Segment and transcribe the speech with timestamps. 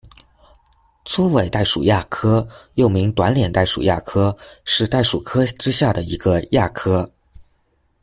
[1.05, 4.35] 粗尾袋鼠亚科，又名短脸袋鼠亚科，
[4.65, 7.07] 是袋鼠科之下的一个亚科。